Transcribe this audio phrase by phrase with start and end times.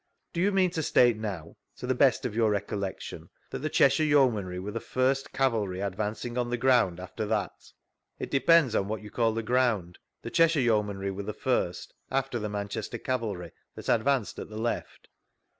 [0.33, 4.03] Do you mean to state naw, to the best of your recollection, that the Cheshire
[4.03, 7.51] Yeomanry were the first cavalry advancing on the ground after that?—
[8.19, 12.39] It ilepends on what ytni call the ground; the Cheshire Yeomanry were the first, after
[12.39, 15.07] the Man chester cavalry, that advanced at the left.